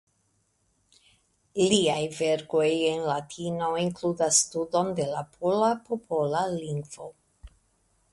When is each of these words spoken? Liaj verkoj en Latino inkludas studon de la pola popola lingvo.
Liaj 1.73 1.97
verkoj 2.19 2.65
en 2.91 3.03
Latino 3.09 3.67
inkludas 3.81 4.39
studon 4.47 4.89
de 5.01 5.05
la 5.11 5.21
pola 5.37 5.69
popola 5.91 6.43
lingvo. 6.55 7.11